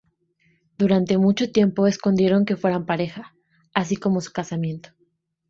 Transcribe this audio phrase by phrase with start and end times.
[0.79, 3.35] Durante mucho tiempo escondieron que fueran pareja,
[3.75, 4.89] así como su casamiento.